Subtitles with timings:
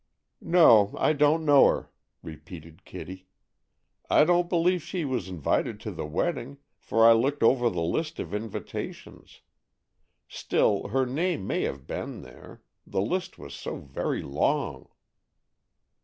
[0.41, 1.91] "No, I don't know her,"
[2.23, 3.27] repeated Kitty.
[4.09, 8.19] "I don't believe she was invited to the wedding, for I looked over the list
[8.19, 9.41] of invitations.
[10.27, 12.63] Still, her name may have been there.
[12.87, 14.87] The list was so very long."